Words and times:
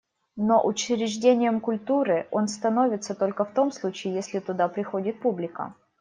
Но 0.35 0.65
учреждением 0.65 1.59
культуры 1.61 2.27
он 2.31 2.47
становится 2.47 3.13
только 3.13 3.45
в 3.45 3.53
том 3.53 3.71
случае, 3.71 4.15
если 4.15 4.39
туда 4.39 4.67
приходит 4.67 5.19
публика. 5.19 5.75